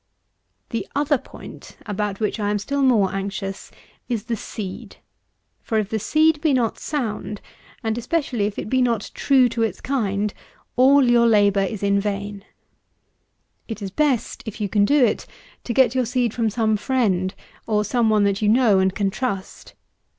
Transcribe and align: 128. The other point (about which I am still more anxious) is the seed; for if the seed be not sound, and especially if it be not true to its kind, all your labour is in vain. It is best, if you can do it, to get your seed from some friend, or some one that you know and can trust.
128. 0.71 0.81
The 0.87 0.99
other 0.99 1.17
point 1.21 1.77
(about 1.85 2.19
which 2.19 2.39
I 2.39 2.49
am 2.49 2.57
still 2.57 2.81
more 2.81 3.13
anxious) 3.13 3.69
is 4.09 4.23
the 4.23 4.35
seed; 4.35 4.95
for 5.61 5.77
if 5.77 5.89
the 5.91 5.99
seed 5.99 6.41
be 6.41 6.53
not 6.53 6.79
sound, 6.79 7.39
and 7.83 7.95
especially 7.99 8.47
if 8.47 8.57
it 8.57 8.67
be 8.67 8.81
not 8.81 9.11
true 9.13 9.47
to 9.49 9.61
its 9.61 9.79
kind, 9.79 10.33
all 10.75 11.07
your 11.07 11.27
labour 11.27 11.61
is 11.61 11.83
in 11.83 11.99
vain. 11.99 12.43
It 13.67 13.79
is 13.83 13.91
best, 13.91 14.41
if 14.47 14.59
you 14.59 14.67
can 14.67 14.85
do 14.85 15.05
it, 15.05 15.27
to 15.65 15.71
get 15.71 15.93
your 15.93 16.07
seed 16.07 16.33
from 16.33 16.49
some 16.49 16.77
friend, 16.77 17.35
or 17.67 17.85
some 17.85 18.09
one 18.09 18.23
that 18.23 18.41
you 18.41 18.49
know 18.49 18.79
and 18.79 18.95
can 18.95 19.11
trust. 19.11 19.75